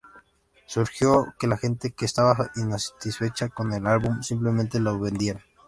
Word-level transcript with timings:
Sugirió 0.65 1.35
que 1.39 1.45
la 1.45 1.57
gente 1.59 1.91
que 1.91 2.05
estaba 2.05 2.49
insatisfecha 2.55 3.49
con 3.49 3.71
el 3.71 3.85
álbum 3.85 4.23
simplemente 4.23 4.79
lo 4.79 4.97
vendiera. 4.97 5.45